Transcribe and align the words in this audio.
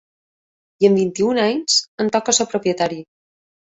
I 0.85 0.89
amb 0.89 1.01
vint-i-un 1.01 1.43
anys 1.43 1.79
em 2.07 2.13
toca 2.19 2.39
ser 2.43 2.53
propietari. 2.59 3.03